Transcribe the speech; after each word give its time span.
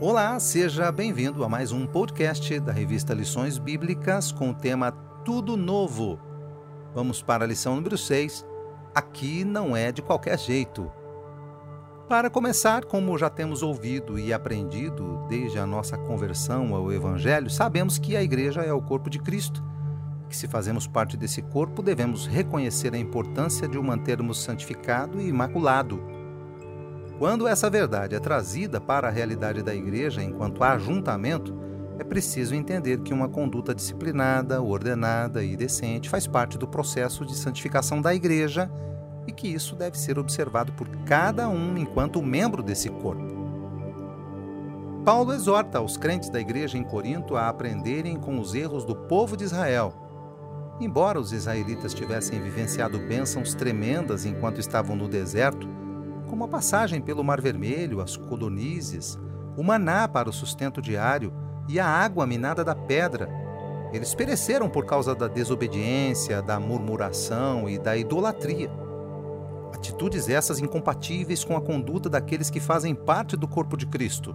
Olá, 0.00 0.40
seja 0.40 0.90
bem-vindo 0.90 1.44
a 1.44 1.48
mais 1.48 1.70
um 1.70 1.86
podcast 1.86 2.58
da 2.58 2.72
revista 2.72 3.14
Lições 3.14 3.58
Bíblicas 3.58 4.32
com 4.32 4.50
o 4.50 4.54
tema 4.54 4.90
Tudo 5.24 5.56
Novo. 5.56 6.18
Vamos 6.92 7.22
para 7.22 7.44
a 7.44 7.46
lição 7.46 7.76
número 7.76 7.96
6. 7.96 8.44
Aqui 8.92 9.44
não 9.44 9.76
é 9.76 9.92
de 9.92 10.02
qualquer 10.02 10.36
jeito. 10.36 10.90
Para 12.08 12.28
começar, 12.28 12.84
como 12.84 13.16
já 13.16 13.30
temos 13.30 13.62
ouvido 13.62 14.18
e 14.18 14.32
aprendido 14.32 15.24
desde 15.28 15.60
a 15.60 15.66
nossa 15.66 15.96
conversão 15.96 16.74
ao 16.74 16.92
Evangelho, 16.92 17.48
sabemos 17.48 17.96
que 17.96 18.16
a 18.16 18.22
igreja 18.22 18.62
é 18.62 18.72
o 18.72 18.82
corpo 18.82 19.08
de 19.08 19.20
Cristo. 19.20 19.62
Que 20.28 20.36
se 20.36 20.48
fazemos 20.48 20.88
parte 20.88 21.16
desse 21.16 21.40
corpo, 21.40 21.80
devemos 21.80 22.26
reconhecer 22.26 22.92
a 22.94 22.98
importância 22.98 23.68
de 23.68 23.78
o 23.78 23.82
mantermos 23.82 24.42
santificado 24.42 25.20
e 25.20 25.28
imaculado 25.28 26.13
quando 27.18 27.46
essa 27.46 27.70
verdade 27.70 28.14
é 28.14 28.18
trazida 28.18 28.80
para 28.80 29.08
a 29.08 29.10
realidade 29.10 29.62
da 29.62 29.74
igreja 29.74 30.22
enquanto 30.22 30.64
ajuntamento, 30.64 31.54
é 31.98 32.02
preciso 32.02 32.54
entender 32.54 33.00
que 33.00 33.14
uma 33.14 33.28
conduta 33.28 33.74
disciplinada, 33.74 34.60
ordenada 34.60 35.44
e 35.44 35.56
decente 35.56 36.08
faz 36.08 36.26
parte 36.26 36.58
do 36.58 36.66
processo 36.66 37.24
de 37.24 37.36
santificação 37.36 38.02
da 38.02 38.12
igreja 38.12 38.70
e 39.26 39.32
que 39.32 39.46
isso 39.46 39.76
deve 39.76 39.96
ser 39.96 40.18
observado 40.18 40.72
por 40.72 40.88
cada 41.06 41.48
um 41.48 41.78
enquanto 41.78 42.20
membro 42.20 42.62
desse 42.62 42.88
corpo. 42.88 43.32
Paulo 45.04 45.32
exorta 45.32 45.80
os 45.80 45.96
crentes 45.96 46.30
da 46.30 46.40
igreja 46.40 46.76
em 46.76 46.82
Corinto 46.82 47.36
a 47.36 47.48
aprenderem 47.48 48.16
com 48.16 48.40
os 48.40 48.54
erros 48.54 48.84
do 48.84 48.96
povo 48.96 49.36
de 49.36 49.44
Israel. 49.44 49.94
Embora 50.80 51.20
os 51.20 51.32
israelitas 51.32 51.94
tivessem 51.94 52.40
vivenciado 52.40 52.98
bênçãos 52.98 53.54
tremendas 53.54 54.24
enquanto 54.24 54.58
estavam 54.58 54.96
no 54.96 55.06
deserto, 55.06 55.68
como 56.34 56.46
a 56.46 56.48
passagem 56.48 57.00
pelo 57.00 57.22
Mar 57.22 57.40
Vermelho, 57.40 58.00
as 58.00 58.16
codornizes, 58.16 59.16
o 59.56 59.62
maná 59.62 60.08
para 60.08 60.28
o 60.28 60.32
sustento 60.32 60.82
diário 60.82 61.32
e 61.68 61.78
a 61.78 61.86
água 61.86 62.26
minada 62.26 62.64
da 62.64 62.74
pedra. 62.74 63.28
Eles 63.92 64.16
pereceram 64.16 64.68
por 64.68 64.84
causa 64.84 65.14
da 65.14 65.28
desobediência, 65.28 66.42
da 66.42 66.58
murmuração 66.58 67.70
e 67.70 67.78
da 67.78 67.96
idolatria. 67.96 68.68
Atitudes 69.72 70.28
essas 70.28 70.58
incompatíveis 70.58 71.44
com 71.44 71.56
a 71.56 71.60
conduta 71.60 72.10
daqueles 72.10 72.50
que 72.50 72.58
fazem 72.58 72.96
parte 72.96 73.36
do 73.36 73.46
corpo 73.46 73.76
de 73.76 73.86
Cristo. 73.86 74.34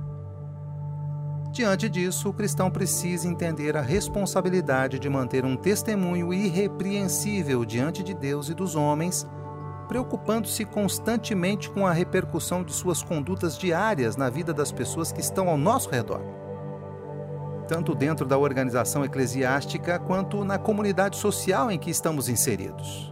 Diante 1.51 1.89
disso, 1.89 2.29
o 2.29 2.33
cristão 2.33 2.71
precisa 2.71 3.27
entender 3.27 3.75
a 3.75 3.81
responsabilidade 3.81 4.99
de 4.99 5.09
manter 5.09 5.43
um 5.43 5.57
testemunho 5.57 6.33
irrepreensível 6.33 7.65
diante 7.65 8.01
de 8.01 8.13
Deus 8.13 8.47
e 8.47 8.53
dos 8.53 8.73
homens 8.73 9.27
preocupando-se 9.89 10.63
constantemente 10.65 11.67
com 11.67 11.87
a 11.87 11.91
repercussão 11.91 12.63
de 12.63 12.71
suas 12.71 13.01
condutas 13.01 13.57
diárias 13.57 14.15
na 14.15 14.29
vida 14.29 14.53
das 14.53 14.71
pessoas 14.71 15.11
que 15.11 15.19
estão 15.19 15.49
ao 15.49 15.57
nosso 15.57 15.89
redor. 15.89 16.21
Tanto 17.67 17.95
dentro 17.95 18.23
da 18.23 18.37
organização 18.37 19.03
eclesiástica 19.03 19.97
quanto 19.97 20.45
na 20.45 20.59
comunidade 20.59 21.17
social 21.17 21.71
em 21.71 21.79
que 21.79 21.89
estamos 21.89 22.29
inseridos. 22.29 23.11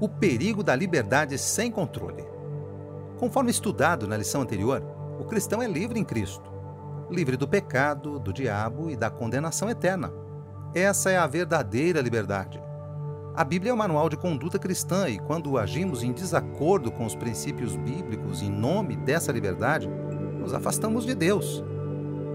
O 0.00 0.08
perigo 0.08 0.64
da 0.64 0.74
liberdade 0.74 1.38
sem 1.38 1.70
controle. 1.70 2.26
Conforme 3.18 3.52
estudado 3.52 4.06
na 4.08 4.16
lição 4.16 4.42
anterior, 4.42 4.82
o 5.20 5.24
cristão 5.24 5.62
é 5.62 5.68
livre 5.68 6.00
em 6.00 6.04
Cristo, 6.04 6.52
livre 7.08 7.36
do 7.36 7.46
pecado, 7.46 8.18
do 8.18 8.32
diabo 8.32 8.90
e 8.90 8.96
da 8.96 9.10
condenação 9.10 9.70
eterna. 9.70 10.12
Essa 10.74 11.10
é 11.10 11.16
a 11.16 11.26
verdadeira 11.26 12.00
liberdade. 12.00 12.67
A 13.38 13.44
Bíblia 13.44 13.70
é 13.70 13.72
o 13.72 13.76
um 13.76 13.78
manual 13.78 14.08
de 14.08 14.16
conduta 14.16 14.58
cristã 14.58 15.08
e, 15.08 15.16
quando 15.16 15.56
agimos 15.56 16.02
em 16.02 16.10
desacordo 16.10 16.90
com 16.90 17.06
os 17.06 17.14
princípios 17.14 17.76
bíblicos 17.76 18.42
em 18.42 18.50
nome 18.50 18.96
dessa 18.96 19.30
liberdade, 19.30 19.88
nos 20.40 20.52
afastamos 20.52 21.06
de 21.06 21.14
Deus. 21.14 21.62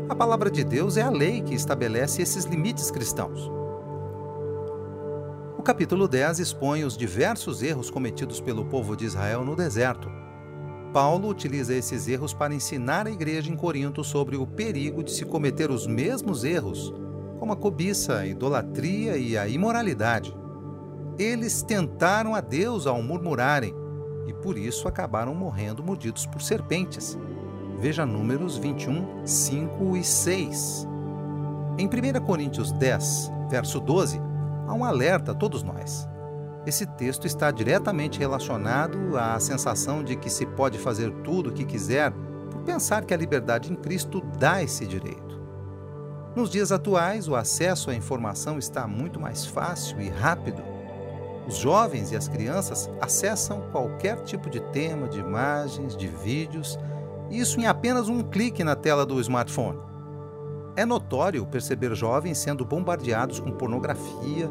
A 0.08 0.16
palavra 0.16 0.50
de 0.50 0.64
Deus 0.64 0.96
é 0.96 1.02
a 1.02 1.09
lei 1.09 1.42
que 1.42 1.54
estabelece 1.54 2.22
esses 2.22 2.46
limites 2.46 2.90
cristãos. 2.90 3.52
O 5.58 5.62
capítulo 5.62 6.08
10 6.08 6.40
expõe 6.40 6.86
os 6.86 6.96
diversos 6.96 7.62
erros 7.62 7.90
cometidos 7.90 8.40
pelo 8.40 8.63
povo 8.63 8.96
de 8.96 9.03
Israel 9.03 9.44
no 9.44 9.58
deserto. 9.58 10.09
Paulo 10.94 11.28
utiliza 11.28 11.74
esses 11.74 12.08
erros 12.08 12.34
para 12.34 12.56
ensinar 12.56 13.08
a 13.08 13.12
igreja 13.12 13.52
em 13.52 13.58
Corinto 13.58 14.06
sobre 14.06 14.38
o 14.38 14.47
perigo 14.47 15.03
de 15.03 15.12
se 15.12 15.25
cometer 15.25 15.69
os 15.69 15.86
mesmos 15.86 16.46
erros, 16.46 16.94
como 17.40 17.52
a 17.52 17.58
cobiça, 17.58 18.19
a 18.19 18.25
idolatria 18.25 19.18
e 19.18 19.38
a 19.38 19.50
imoralidade. 19.50 20.43
Eles 21.18 21.62
tentaram 21.62 22.34
a 22.34 22.41
Deus 22.41 22.88
ao 22.88 23.01
murmurarem 23.01 23.74
e 24.25 24.34
por 24.34 24.57
isso 24.57 24.88
acabaram 24.88 25.35
morrendo 25.35 25.84
mordidos 25.84 26.25
por 26.25 26.41
serpentes. 26.41 27.18
Veja 27.78 28.06
Números 28.06 28.57
21, 28.57 29.25
5 29.25 29.97
e 29.97 30.03
6. 30.03 30.88
Em 31.78 31.88
1 31.88 32.25
Coríntios 32.25 32.72
10, 32.72 33.31
verso 33.50 33.79
12, 33.79 34.19
há 34.68 34.74
um 34.74 34.84
alerta 34.84 35.34
a 35.34 35.35
todos 35.35 35.62
nós. 35.62 36.07
Esse 36.66 36.85
texto 36.85 37.28
está 37.28 37.51
diretamente 37.51 38.18
relacionado 38.18 39.18
à 39.18 39.40
sensação 39.40 40.03
de 40.03 40.16
que 40.16 40.30
se 40.30 40.45
pode 40.45 40.80
fazer 40.80 41.12
tudo 41.24 41.50
o 41.50 41.53
que 41.53 41.66
quiser 41.66 42.12
por 42.50 42.62
pensar 42.62 43.06
que 43.06 43.13
a 43.13 43.18
liberdade 43.18 43.72
em 43.72 43.75
Cristo 43.75 44.22
dá 44.40 44.63
esse 44.63 44.88
direito. 44.88 45.41
Nos 46.35 46.50
dias 46.50 46.72
atuais, 46.72 47.28
o 47.28 47.35
acesso 47.35 47.91
à 47.91 47.95
informação 47.95 48.57
está 48.57 48.88
muito 48.88 49.19
mais 49.19 49.45
fácil 49.45 50.01
e 50.01 50.09
rápido 50.09 50.72
os 51.48 51.56
jovens 51.58 52.12
e 52.12 52.16
as 52.16 52.28
crianças 52.28 52.90
acessam 53.02 53.62
qualquer 53.72 54.22
tipo 54.24 54.50
de 54.50 54.59
tema, 54.59 55.08
de 55.08 55.20
imagens, 55.20 55.96
de 55.96 56.08
vídeos, 56.08 56.80
isso 57.30 57.59
em 57.59 57.66
apenas 57.66 58.08
um 58.08 58.24
clique 58.24 58.64
na 58.64 58.76
tela 58.76 59.06
do 59.06 59.20
smartphone. 59.20 59.80
É 60.76 60.86
notório 60.86 61.46
perceber 61.46 61.94
jovens 61.96 62.38
sendo 62.38 62.66
bombardeados 62.66 63.40
com 63.40 63.52
pornografia, 63.52 64.50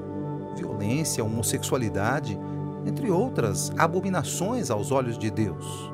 violência, 0.57 1.25
homossexualidade, 1.25 2.39
entre 2.87 3.11
outras 3.11 3.73
abominações 3.79 4.71
aos 4.71 4.91
olhos 4.91 5.19
de 5.19 5.31
Deus. 5.31 5.91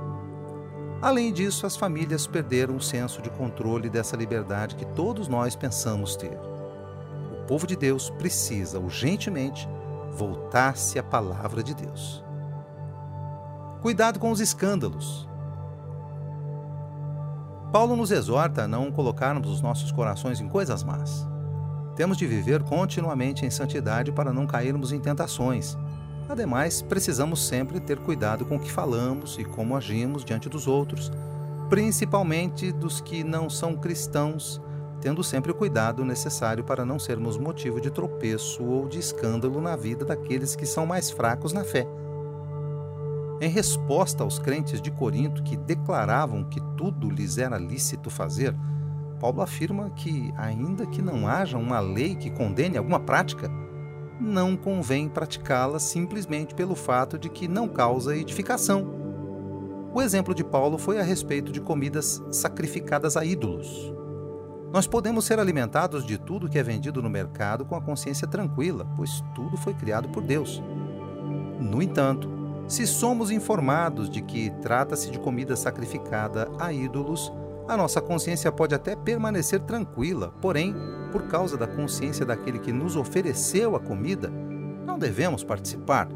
Além 1.01 1.33
disso, 1.33 1.65
as 1.65 1.77
famílias 1.77 2.27
perderam 2.27 2.77
o 2.77 2.81
senso 2.81 3.23
de 3.23 3.31
controle 3.31 3.89
dessa 3.89 4.17
liberdade 4.17 4.75
que 4.75 4.85
todos 4.85 5.29
nós 5.29 5.55
pensamos 5.55 6.17
ter. 6.17 6.37
O 7.33 7.47
povo 7.47 7.67
de 7.67 7.77
Deus 7.77 8.11
precisa 8.11 8.81
urgentemente 8.81 9.69
voltar-se 10.13 10.99
à 10.99 11.03
palavra 11.03 11.63
de 11.63 11.75
Deus. 11.75 12.25
Cuidado 13.81 14.19
com 14.19 14.31
os 14.31 14.41
escândalos. 14.41 15.29
Paulo 17.73 17.95
nos 17.95 18.11
exorta 18.11 18.63
a 18.63 18.69
não 18.69 18.91
colocarmos 18.91 19.49
os 19.51 19.61
nossos 19.61 19.93
corações 19.93 20.41
em 20.41 20.49
coisas 20.49 20.83
más. 20.83 21.27
Temos 21.95 22.17
de 22.17 22.27
viver 22.27 22.63
continuamente 22.63 23.45
em 23.45 23.51
santidade 23.51 24.11
para 24.11 24.33
não 24.33 24.47
cairmos 24.47 24.93
em 24.93 24.99
tentações. 24.99 25.77
Ademais, 26.29 26.81
precisamos 26.81 27.47
sempre 27.47 27.81
ter 27.81 27.99
cuidado 27.99 28.45
com 28.45 28.57
o 28.57 28.61
que 28.61 28.71
falamos 28.71 29.39
e 29.39 29.45
como 29.45 29.77
agimos 29.77 30.25
diante 30.25 30.49
dos 30.49 30.67
outros, 30.67 31.11
principalmente 31.69 32.73
dos 32.73 33.01
que 33.01 33.23
não 33.23 33.51
são 33.51 33.77
cristãos 33.77 34.61
tendo 35.01 35.23
sempre 35.23 35.53
o 35.53 35.55
cuidado 35.55 36.05
necessário 36.05 36.65
para 36.65 36.85
não 36.85 36.99
sermos 36.99 37.37
motivo 37.37 37.81
de 37.81 37.91
tropeço 37.91 38.65
ou 38.65 38.89
de 38.89 38.99
escândalo 38.99 39.61
na 39.61 39.77
vida 39.77 40.05
daqueles 40.05 40.57
que 40.57 40.67
são 40.67 40.87
mais 40.87 41.11
fracos 41.11 41.53
na 41.53 41.65
fé. 41.65 41.87
Em 43.41 43.49
resposta 43.49 44.25
aos 44.25 44.39
crentes 44.39 44.83
de 44.83 44.91
Corinto 44.91 45.43
que 45.43 45.57
declaravam 45.57 46.43
que 46.45 46.61
tudo 46.77 47.09
lhes 47.09 47.39
era 47.39 47.57
lícito 47.57 48.11
fazer, 48.11 48.55
Paulo 49.21 49.41
afirma 49.41 49.91
que, 49.91 50.33
ainda 50.37 50.87
que 50.87 51.03
não 51.03 51.27
haja 51.27 51.59
uma 51.59 51.81
lei 51.81 52.15
que 52.15 52.31
condene 52.31 52.77
alguma 52.77 53.01
prática, 53.01 53.51
não 54.21 54.57
convém 54.57 55.09
praticá-la 55.09 55.79
simplesmente 55.79 56.55
pelo 56.55 56.75
fato 56.75 57.19
de 57.19 57.29
que 57.29 57.47
não 57.47 57.69
causa 57.69 58.17
edificação. 58.17 58.87
O 59.95 60.03
exemplo 60.03 60.35
de 60.35 60.45
Paulo 60.45 60.77
foi 60.77 60.99
a 60.99 61.03
respeito 61.03 61.53
de 61.53 61.61
comidas 61.61 62.23
sacrificadas 62.31 63.17
a 63.17 63.25
ídolos, 63.25 63.93
nós 64.73 64.87
podemos 64.87 65.25
ser 65.25 65.39
alimentados 65.39 66.05
de 66.05 66.19
tudo 66.19 66.49
que 66.49 66.59
é 66.59 66.63
vendido 66.63 67.03
no 67.03 67.09
mercado 67.09 67.65
com 67.65 67.75
a 67.75 67.81
consciência 67.81 68.29
tranquila, 68.29 68.87
pois 68.97 69.25
tudo 69.35 69.57
foi 69.57 69.73
criado 69.73 70.09
por 70.11 70.23
Deus. 70.23 70.63
No 71.59 71.81
entanto, 71.81 72.29
se 72.67 72.87
somos 72.87 73.31
informados 73.31 74.11
de 74.11 74.21
que 74.21 74.51
trata-se 74.61 75.11
de 75.11 75.19
comida 75.19 75.57
sacrificada 75.57 76.51
a 76.59 76.71
ídolos, 76.71 77.33
a 77.67 77.77
nossa 77.79 78.01
consciência 78.01 78.53
pode 78.53 78.75
até 78.75 78.95
permanecer 78.95 79.61
tranquila, 79.61 80.35
porém, 80.41 80.75
por 81.11 81.23
causa 81.29 81.57
da 81.57 81.67
consciência 81.67 82.27
daquele 82.27 82.59
que 82.59 82.73
nos 82.73 82.95
ofereceu 82.95 83.75
a 83.75 83.81
comida, 83.81 84.31
não 84.87 84.99
devemos 84.99 85.43
participar. 85.43 86.09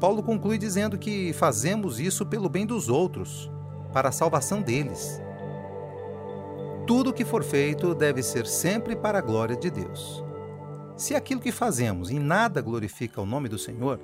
Paulo 0.00 0.22
conclui 0.22 0.58
dizendo 0.58 0.98
que 0.98 1.32
fazemos 1.32 2.00
isso 2.00 2.26
pelo 2.26 2.48
bem 2.48 2.66
dos 2.66 2.88
outros, 2.88 3.50
para 3.92 4.08
a 4.08 4.12
salvação 4.12 4.60
deles. 4.60 5.22
Tudo 6.86 7.12
que 7.12 7.24
for 7.24 7.42
feito 7.42 7.96
deve 7.96 8.22
ser 8.22 8.46
sempre 8.46 8.94
para 8.94 9.18
a 9.18 9.20
glória 9.20 9.56
de 9.56 9.68
Deus. 9.68 10.24
Se 10.96 11.16
aquilo 11.16 11.40
que 11.40 11.50
fazemos 11.50 12.10
em 12.10 12.20
nada 12.20 12.62
glorifica 12.62 13.20
o 13.20 13.26
nome 13.26 13.48
do 13.48 13.58
Senhor, 13.58 13.98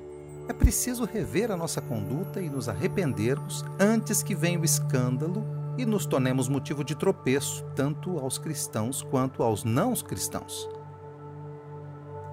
é 0.48 0.52
preciso 0.52 1.04
rever 1.04 1.52
a 1.52 1.56
nossa 1.56 1.80
conduta 1.80 2.40
e 2.42 2.50
nos 2.50 2.68
arrependermos 2.68 3.64
antes 3.78 4.20
que 4.20 4.34
venha 4.34 4.58
o 4.58 4.64
escândalo 4.64 5.46
e 5.78 5.86
nos 5.86 6.06
tornemos 6.06 6.48
motivo 6.48 6.82
de 6.82 6.96
tropeço 6.96 7.64
tanto 7.76 8.18
aos 8.18 8.36
cristãos 8.36 9.00
quanto 9.00 9.44
aos 9.44 9.62
não 9.62 9.94
cristãos. 9.94 10.68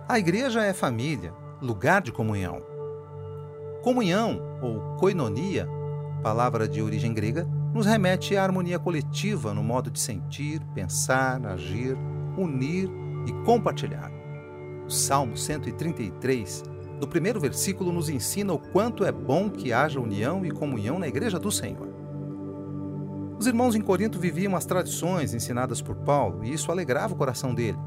A 0.07 0.17
igreja 0.17 0.63
é 0.63 0.73
família, 0.73 1.31
lugar 1.61 2.01
de 2.01 2.11
comunhão. 2.11 2.59
Comunhão, 3.83 4.41
ou 4.63 4.97
koinonia, 4.97 5.69
palavra 6.23 6.67
de 6.67 6.81
origem 6.81 7.13
grega, 7.13 7.47
nos 7.73 7.85
remete 7.85 8.35
à 8.35 8.43
harmonia 8.43 8.79
coletiva 8.79 9.53
no 9.53 9.63
modo 9.63 9.91
de 9.91 9.99
sentir, 9.99 10.59
pensar, 10.73 11.45
agir, 11.45 11.95
unir 12.37 12.89
e 13.27 13.45
compartilhar. 13.45 14.11
O 14.85 14.89
Salmo 14.89 15.37
133, 15.37 16.63
do 16.99 17.07
primeiro 17.07 17.39
versículo, 17.39 17.91
nos 17.91 18.09
ensina 18.09 18.53
o 18.53 18.59
quanto 18.59 19.05
é 19.05 19.11
bom 19.11 19.49
que 19.49 19.71
haja 19.71 19.99
união 19.99 20.45
e 20.45 20.51
comunhão 20.51 20.97
na 20.97 21.07
igreja 21.07 21.39
do 21.39 21.51
Senhor. 21.51 21.87
Os 23.37 23.47
irmãos 23.47 23.75
em 23.75 23.81
Corinto 23.81 24.19
viviam 24.19 24.55
as 24.55 24.65
tradições 24.65 25.33
ensinadas 25.33 25.81
por 25.81 25.95
Paulo 25.95 26.43
e 26.43 26.51
isso 26.51 26.71
alegrava 26.71 27.13
o 27.13 27.17
coração 27.17 27.53
dele. 27.53 27.77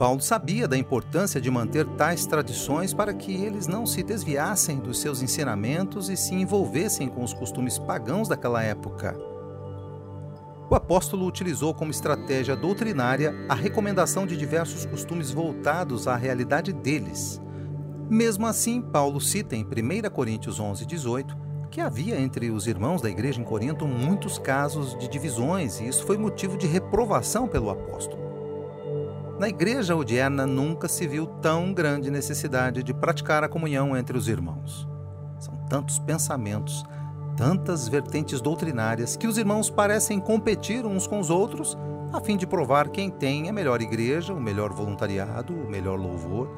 Paulo 0.00 0.22
sabia 0.22 0.66
da 0.66 0.78
importância 0.78 1.38
de 1.38 1.50
manter 1.50 1.86
tais 1.88 2.24
tradições 2.24 2.94
para 2.94 3.12
que 3.12 3.34
eles 3.34 3.66
não 3.66 3.84
se 3.84 4.02
desviassem 4.02 4.78
dos 4.78 4.98
seus 4.98 5.20
ensinamentos 5.20 6.08
e 6.08 6.16
se 6.16 6.34
envolvessem 6.34 7.06
com 7.06 7.22
os 7.22 7.34
costumes 7.34 7.78
pagãos 7.78 8.26
daquela 8.26 8.62
época. 8.62 9.14
O 10.70 10.74
apóstolo 10.74 11.26
utilizou 11.26 11.74
como 11.74 11.90
estratégia 11.90 12.56
doutrinária 12.56 13.34
a 13.46 13.54
recomendação 13.54 14.26
de 14.26 14.38
diversos 14.38 14.86
costumes 14.86 15.32
voltados 15.32 16.08
à 16.08 16.16
realidade 16.16 16.72
deles. 16.72 17.38
Mesmo 18.08 18.46
assim, 18.46 18.80
Paulo 18.80 19.20
cita 19.20 19.54
em 19.54 19.64
1 19.64 20.08
Coríntios 20.08 20.58
11, 20.58 20.86
18 20.86 21.36
que 21.70 21.78
havia 21.82 22.18
entre 22.18 22.50
os 22.50 22.66
irmãos 22.66 23.02
da 23.02 23.10
igreja 23.10 23.38
em 23.38 23.44
Corinto 23.44 23.86
muitos 23.86 24.38
casos 24.38 24.98
de 24.98 25.06
divisões 25.08 25.78
e 25.78 25.88
isso 25.88 26.06
foi 26.06 26.16
motivo 26.16 26.56
de 26.56 26.66
reprovação 26.66 27.46
pelo 27.46 27.68
apóstolo. 27.68 28.29
Na 29.40 29.48
igreja 29.48 29.96
odierna 29.96 30.46
nunca 30.46 30.86
se 30.86 31.06
viu 31.06 31.26
tão 31.26 31.72
grande 31.72 32.10
necessidade 32.10 32.82
de 32.82 32.92
praticar 32.92 33.42
a 33.42 33.48
comunhão 33.48 33.96
entre 33.96 34.14
os 34.14 34.28
irmãos. 34.28 34.86
São 35.38 35.56
tantos 35.66 35.98
pensamentos, 35.98 36.84
tantas 37.38 37.88
vertentes 37.88 38.42
doutrinárias 38.42 39.16
que 39.16 39.26
os 39.26 39.38
irmãos 39.38 39.70
parecem 39.70 40.20
competir 40.20 40.84
uns 40.84 41.06
com 41.06 41.18
os 41.18 41.30
outros 41.30 41.74
a 42.12 42.20
fim 42.20 42.36
de 42.36 42.46
provar 42.46 42.90
quem 42.90 43.08
tem 43.08 43.48
a 43.48 43.52
melhor 43.52 43.80
igreja, 43.80 44.34
o 44.34 44.38
melhor 44.38 44.74
voluntariado, 44.74 45.54
o 45.54 45.70
melhor 45.70 45.98
louvor. 45.98 46.50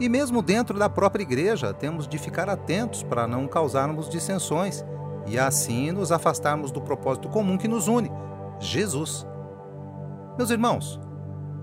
E 0.00 0.08
mesmo 0.08 0.42
dentro 0.42 0.76
da 0.76 0.88
própria 0.88 1.22
igreja, 1.22 1.72
temos 1.72 2.08
de 2.08 2.18
ficar 2.18 2.48
atentos 2.48 3.00
para 3.00 3.28
não 3.28 3.46
causarmos 3.46 4.08
dissensões 4.08 4.84
e 5.24 5.38
assim 5.38 5.92
nos 5.92 6.10
afastarmos 6.10 6.72
do 6.72 6.80
propósito 6.80 7.28
comum 7.28 7.56
que 7.56 7.68
nos 7.68 7.86
une, 7.86 8.10
Jesus. 8.58 9.24
Meus 10.36 10.50
irmãos, 10.50 10.98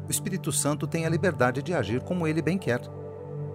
o 0.08 0.12
Espírito 0.12 0.52
Santo 0.52 0.86
tem 0.86 1.06
a 1.06 1.10
liberdade 1.10 1.64
de 1.64 1.74
agir 1.74 2.02
como 2.02 2.28
ele 2.28 2.42
bem 2.42 2.58
quer. 2.58 2.82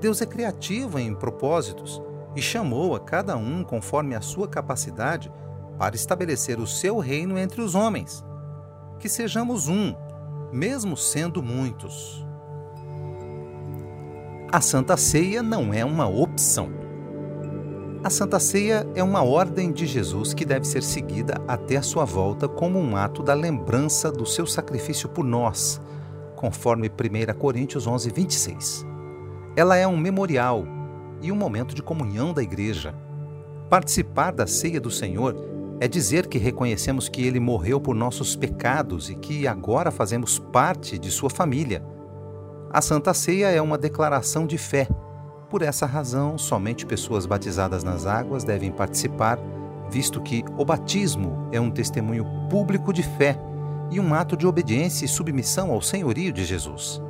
Deus 0.00 0.20
é 0.20 0.26
criativo 0.26 0.98
em 0.98 1.14
propósitos 1.14 2.02
e 2.34 2.42
chamou 2.42 2.94
a 2.94 3.00
cada 3.00 3.36
um 3.36 3.62
conforme 3.62 4.14
a 4.14 4.20
sua 4.20 4.48
capacidade 4.48 5.32
para 5.78 5.94
estabelecer 5.94 6.58
o 6.58 6.66
seu 6.66 6.98
reino 6.98 7.38
entre 7.38 7.60
os 7.60 7.74
homens. 7.74 8.24
Que 8.98 9.08
sejamos 9.08 9.68
um, 9.68 9.94
mesmo 10.52 10.96
sendo 10.96 11.42
muitos. 11.42 12.26
A 14.50 14.60
Santa 14.60 14.96
Ceia 14.96 15.42
não 15.42 15.72
é 15.72 15.84
uma 15.84 16.08
opção. 16.08 16.68
A 18.02 18.10
Santa 18.10 18.40
Ceia 18.40 18.86
é 18.94 19.04
uma 19.04 19.22
ordem 19.22 19.70
de 19.70 19.86
Jesus 19.86 20.34
que 20.34 20.44
deve 20.44 20.66
ser 20.66 20.82
seguida 20.82 21.34
até 21.46 21.76
a 21.76 21.82
sua 21.82 22.04
volta 22.04 22.48
como 22.48 22.78
um 22.78 22.96
ato 22.96 23.22
da 23.22 23.34
lembrança 23.34 24.10
do 24.10 24.26
seu 24.26 24.46
sacrifício 24.46 25.08
por 25.08 25.24
nós 25.24 25.80
conforme 26.40 26.88
1 26.88 27.38
Coríntios 27.38 27.86
11, 27.86 28.10
26. 28.10 28.86
Ela 29.54 29.76
é 29.76 29.86
um 29.86 29.94
memorial 29.94 30.64
e 31.20 31.30
um 31.30 31.36
momento 31.36 31.74
de 31.74 31.82
comunhão 31.82 32.32
da 32.32 32.42
igreja. 32.42 32.94
Participar 33.68 34.32
da 34.32 34.46
ceia 34.46 34.80
do 34.80 34.90
Senhor 34.90 35.36
é 35.78 35.86
dizer 35.86 36.28
que 36.28 36.38
reconhecemos 36.38 37.10
que 37.10 37.26
ele 37.26 37.38
morreu 37.38 37.78
por 37.78 37.94
nossos 37.94 38.34
pecados 38.36 39.10
e 39.10 39.16
que 39.16 39.46
agora 39.46 39.90
fazemos 39.90 40.38
parte 40.38 40.98
de 40.98 41.10
sua 41.10 41.28
família. 41.28 41.84
A 42.72 42.80
Santa 42.80 43.12
Ceia 43.12 43.50
é 43.50 43.60
uma 43.60 43.76
declaração 43.76 44.46
de 44.46 44.56
fé. 44.56 44.88
Por 45.50 45.60
essa 45.60 45.84
razão, 45.84 46.38
somente 46.38 46.86
pessoas 46.86 47.26
batizadas 47.26 47.84
nas 47.84 48.06
águas 48.06 48.44
devem 48.44 48.72
participar, 48.72 49.38
visto 49.90 50.22
que 50.22 50.42
o 50.56 50.64
batismo 50.64 51.50
é 51.52 51.60
um 51.60 51.70
testemunho 51.70 52.24
público 52.48 52.94
de 52.94 53.02
fé 53.02 53.38
e 53.90 53.98
um 53.98 54.14
ato 54.14 54.36
de 54.36 54.46
obediência 54.46 55.04
e 55.04 55.08
submissão 55.08 55.72
ao 55.72 55.82
senhorio 55.82 56.32
de 56.32 56.44
Jesus. 56.44 57.02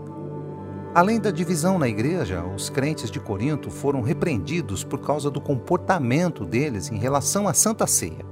Além 0.94 1.20
da 1.20 1.30
divisão 1.30 1.78
na 1.78 1.86
igreja, 1.86 2.42
os 2.44 2.68
crentes 2.68 3.10
de 3.10 3.20
Corinto 3.20 3.70
foram 3.70 4.00
repreendidos 4.00 4.82
por 4.82 4.98
causa 5.00 5.30
do 5.30 5.40
comportamento 5.40 6.44
deles 6.44 6.90
em 6.90 6.96
relação 6.96 7.46
à 7.46 7.54
Santa 7.54 7.86
Ceia. 7.86 8.24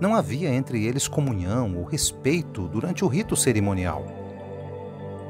Não 0.00 0.14
havia 0.14 0.48
entre 0.48 0.84
eles 0.86 1.06
comunhão 1.06 1.76
ou 1.76 1.84
respeito 1.84 2.68
durante 2.68 3.04
o 3.04 3.08
rito 3.08 3.36
cerimonial. 3.36 4.06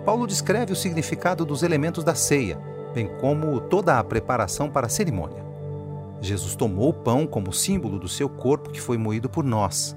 Paulo 0.05 0.27
descreve 0.27 0.73
o 0.73 0.77
significado 0.77 1.45
dos 1.45 1.63
elementos 1.63 2.05
da 2.05 2.15
ceia, 2.15 2.59
bem 2.95 3.09
como 3.21 3.61
toda 3.63 3.99
a 3.99 4.05
preparação 4.05 4.71
para 4.71 4.87
a 4.87 4.91
cerimônia. 4.91 5.45
Jesus 6.21 6.55
tomou 6.55 6.91
o 6.91 6.95
pão 6.95 7.27
como 7.27 7.53
símbolo 7.53 7.99
do 7.99 8.09
seu 8.09 8.29
corpo 8.29 8.71
que 8.71 8.81
foi 8.81 8.97
moído 8.97 9.29
por 9.29 9.45
nós 9.45 9.97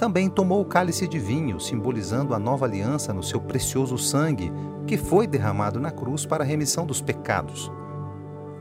também 0.00 0.30
tomou 0.30 0.62
o 0.62 0.64
cálice 0.64 1.06
de 1.06 1.18
vinho, 1.18 1.60
simbolizando 1.60 2.34
a 2.34 2.38
nova 2.38 2.64
aliança 2.64 3.12
no 3.12 3.22
seu 3.22 3.38
precioso 3.38 3.98
sangue, 3.98 4.50
que 4.86 4.96
foi 4.96 5.26
derramado 5.26 5.78
na 5.78 5.90
cruz 5.90 6.24
para 6.24 6.42
a 6.42 6.46
remissão 6.46 6.86
dos 6.86 7.02
pecados. 7.02 7.70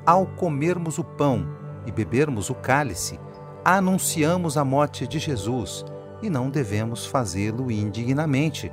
Ao 0.06 0.26
comermos 0.26 0.98
o 0.98 1.04
pão 1.04 1.48
e 1.86 1.94
bebermos 1.94 2.50
o 2.50 2.56
cálice, 2.56 3.18
anunciamos 3.64 4.58
a 4.58 4.66
morte 4.66 5.08
de 5.08 5.18
Jesus 5.18 5.86
e 6.22 6.30
não 6.30 6.50
devemos 6.50 7.06
fazê-lo 7.06 7.72
indignamente, 7.72 8.70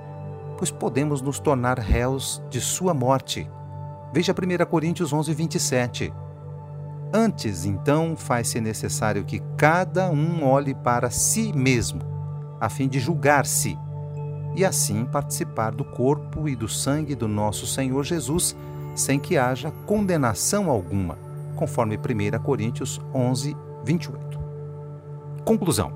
pois 0.59 0.73
podemos 0.73 1.23
nos 1.23 1.39
tornar 1.39 1.79
réus 1.79 2.43
de 2.51 2.61
sua 2.61 2.93
morte. 2.93 3.49
Veja 4.12 4.33
1 4.33 4.67
Coríntios 4.67 5.12
11, 5.12 5.33
27. 5.33 6.12
Antes, 7.15 7.65
então, 7.65 8.17
faz-se 8.17 8.61
necessário 8.61 9.25
que 9.25 9.41
cada 9.57 10.11
um 10.11 10.45
olhe 10.45 10.75
para 10.75 11.11
si 11.11 11.53
mesmo 11.53 12.15
a 12.61 12.69
fim 12.69 12.89
de 12.89 12.99
julgar-se 12.99 13.77
e 14.55 14.65
assim 14.65 15.05
participar 15.05 15.73
do 15.73 15.85
corpo 15.85 16.49
e 16.49 16.57
do 16.57 16.69
sangue 16.69 17.15
do 17.15 17.29
nosso 17.29 17.67
Senhor 17.67 18.03
Jesus, 18.03 18.57
sem 18.95 19.19
que 19.19 19.37
haja 19.37 19.71
condenação 19.85 20.71
alguma, 20.71 21.19
conforme 21.55 21.97
1 21.97 22.43
Coríntios 22.43 23.01
11, 23.15 23.55
28. 23.85 24.41
Conclusão. 25.45 25.93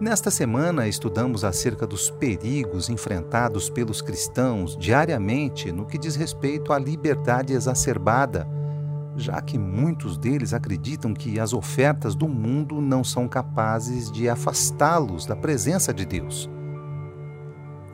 Nesta 0.00 0.30
semana, 0.30 0.88
estudamos 0.88 1.44
acerca 1.44 1.86
dos 1.86 2.10
perigos 2.10 2.88
enfrentados 2.88 3.68
pelos 3.68 4.00
cristãos 4.00 4.76
diariamente 4.76 5.70
no 5.70 5.84
que 5.84 5.98
diz 5.98 6.16
respeito 6.16 6.72
à 6.72 6.78
liberdade 6.78 7.52
exacerbada 7.52 8.48
já 9.16 9.40
que 9.40 9.58
muitos 9.58 10.16
deles 10.16 10.54
acreditam 10.54 11.12
que 11.12 11.38
as 11.38 11.52
ofertas 11.52 12.14
do 12.14 12.28
mundo 12.28 12.80
não 12.80 13.04
são 13.04 13.28
capazes 13.28 14.10
de 14.10 14.28
afastá-los 14.28 15.26
da 15.26 15.36
presença 15.36 15.92
de 15.92 16.04
Deus. 16.06 16.48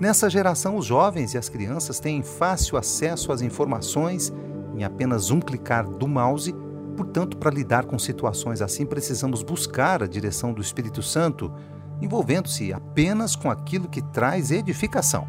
Nessa 0.00 0.30
geração, 0.30 0.76
os 0.76 0.87
jovens 0.87 1.34
e 1.34 1.38
as 1.38 1.48
crianças 1.48 1.98
têm 1.98 2.22
fácil 2.22 2.78
acesso 2.78 3.32
às 3.32 3.42
informações 3.42 4.32
em 4.76 4.84
apenas 4.84 5.30
um 5.30 5.40
clicar 5.40 5.88
do 5.88 6.06
mouse, 6.06 6.54
portanto, 6.96 7.37
para 7.37 7.50
lidar 7.50 7.84
com 7.84 7.98
situações 7.98 8.62
assim, 8.62 8.87
precisamos 8.87 9.42
buscar 9.42 10.02
a 10.02 10.06
direção 10.06 10.52
do 10.52 10.62
Espírito 10.62 11.02
Santo, 11.02 11.52
envolvendo-se 12.00 12.72
apenas 12.72 13.34
com 13.34 13.50
aquilo 13.50 13.88
que 13.88 14.00
traz 14.00 14.52
edificação. 14.52 15.26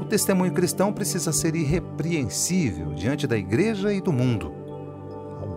O 0.00 0.04
testemunho 0.06 0.52
cristão 0.52 0.90
precisa 0.90 1.30
ser 1.30 1.54
irrepreensível 1.54 2.94
diante 2.94 3.26
da 3.26 3.36
igreja 3.36 3.92
e 3.92 4.00
do 4.00 4.12
mundo 4.12 4.57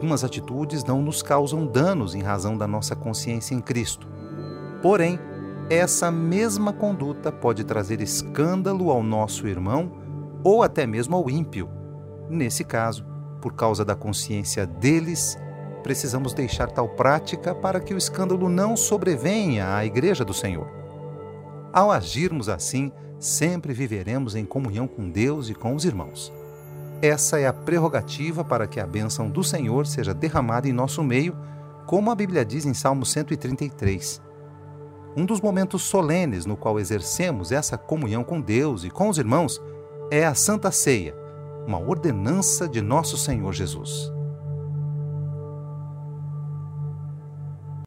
algumas 0.02 0.24
atitudes 0.24 0.84
não 0.84 1.00
nos 1.00 1.22
causam 1.22 1.64
danos 1.64 2.16
em 2.16 2.24
razão 2.24 2.58
da 2.58 2.66
nossa 2.66 2.96
consciência 2.96 3.54
em 3.54 3.62
Cristo. 3.62 4.08
Porém, 4.82 5.20
essa 5.70 6.10
mesma 6.10 6.74
conduta 6.74 7.32
pode 7.32 7.64
trazer 7.64 8.02
escândalo 8.02 8.90
ao 8.90 9.04
nosso 9.04 9.46
irmão 9.48 9.92
ou 10.44 10.64
até 10.64 10.88
mesmo 10.88 11.16
ao 11.16 11.30
ímpio. 11.30 11.70
Nesse 12.28 12.64
caso, 12.64 13.06
por 13.40 13.54
causa 13.54 13.86
da 13.86 13.94
consciência 13.94 14.66
deles, 14.66 15.38
precisamos 15.84 16.34
deixar 16.34 16.72
tal 16.72 16.90
prática 16.90 17.54
para 17.54 17.80
que 17.80 17.94
o 17.94 17.98
escândalo 17.98 18.50
não 18.50 18.76
sobrevenha 18.76 19.76
à 19.76 19.86
Igreja 19.86 20.26
do 20.26 20.34
Senhor. 20.34 20.68
Ao 21.72 21.92
agirmos 21.92 22.50
assim, 22.50 22.92
sempre 23.20 23.72
viveremos 23.72 24.34
em 24.34 24.46
comunhão 24.46 24.88
com 24.88 25.12
Deus 25.12 25.48
e 25.48 25.54
com 25.54 25.76
os 25.76 25.86
irmãos. 25.86 26.34
Essa 27.02 27.40
é 27.40 27.48
a 27.48 27.54
prerrogativa 27.54 28.44
para 28.44 28.68
que 28.68 28.80
a 28.80 28.86
bênção 28.86 29.28
do 29.28 29.44
Senhor 29.44 29.88
seja 29.88 30.14
derramada 30.14 30.70
em 30.70 30.72
nosso 30.72 31.04
meio, 31.04 31.36
como 31.88 32.12
a 32.12 32.16
Bíblia 32.16 32.46
diz 32.46 32.64
em 32.64 32.76
Salmo 32.76 33.08
133. 33.08 34.22
Um 35.18 35.26
dos 35.26 35.42
momentos 35.42 35.82
solenes 35.82 36.46
no 36.46 36.56
qual 36.56 36.80
exercemos 36.80 37.52
essa 37.52 37.76
comunhão 37.76 38.24
com 38.24 38.40
Deus 38.40 38.84
e 38.84 38.92
com 38.92 39.10
os 39.10 39.18
irmãos 39.18 39.60
é 40.12 40.26
a 40.26 40.36
Santa 40.36 40.72
Ceia, 40.72 41.16
uma 41.66 41.80
ordenança 41.80 42.70
de 42.70 42.82
nosso 42.82 43.18
Senhor 43.18 43.52
Jesus. 43.52 44.12